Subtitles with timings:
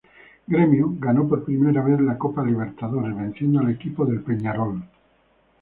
[0.47, 4.81] Grêmio ganó por primera vez la Copa Libertadores, venciendo al equipo del Peñarol.